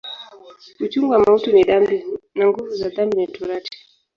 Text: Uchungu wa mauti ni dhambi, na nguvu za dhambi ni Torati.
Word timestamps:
Uchungu 0.79 1.11
wa 1.13 1.19
mauti 1.19 1.51
ni 1.53 1.63
dhambi, 1.63 2.03
na 2.35 2.47
nguvu 2.47 2.75
za 2.75 2.89
dhambi 2.89 3.17
ni 3.17 3.27
Torati. 3.27 3.87